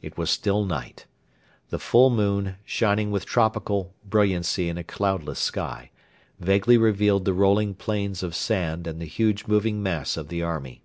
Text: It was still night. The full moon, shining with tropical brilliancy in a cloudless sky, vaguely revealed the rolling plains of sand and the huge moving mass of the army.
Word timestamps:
It 0.00 0.16
was 0.16 0.30
still 0.30 0.64
night. 0.64 1.06
The 1.70 1.80
full 1.80 2.10
moon, 2.10 2.58
shining 2.64 3.10
with 3.10 3.26
tropical 3.26 3.92
brilliancy 4.08 4.68
in 4.68 4.78
a 4.78 4.84
cloudless 4.84 5.40
sky, 5.40 5.90
vaguely 6.38 6.78
revealed 6.78 7.24
the 7.24 7.34
rolling 7.34 7.74
plains 7.74 8.22
of 8.22 8.36
sand 8.36 8.86
and 8.86 9.00
the 9.00 9.06
huge 9.06 9.48
moving 9.48 9.82
mass 9.82 10.16
of 10.16 10.28
the 10.28 10.44
army. 10.44 10.84